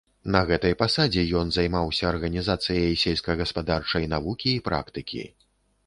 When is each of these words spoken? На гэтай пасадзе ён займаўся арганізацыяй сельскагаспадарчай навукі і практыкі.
На 0.35 0.39
гэтай 0.51 0.73
пасадзе 0.79 1.25
ён 1.41 1.51
займаўся 1.59 2.09
арганізацыяй 2.13 2.99
сельскагаспадарчай 3.05 4.13
навукі 4.19 4.51
і 4.59 4.63
практыкі. 4.73 5.23